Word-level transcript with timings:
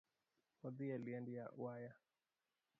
Wadhii 0.61 0.93
e 0.95 0.97
liend 1.05 1.27
waya 1.61 1.91